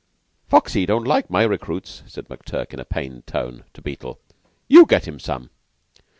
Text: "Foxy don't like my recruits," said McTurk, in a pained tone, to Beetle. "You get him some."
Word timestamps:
"Foxy 0.47 0.87
don't 0.87 1.03
like 1.05 1.29
my 1.29 1.43
recruits," 1.43 2.01
said 2.07 2.27
McTurk, 2.27 2.73
in 2.73 2.79
a 2.79 2.85
pained 2.85 3.27
tone, 3.27 3.65
to 3.75 3.83
Beetle. 3.83 4.17
"You 4.67 4.87
get 4.87 5.07
him 5.07 5.19
some." 5.19 5.51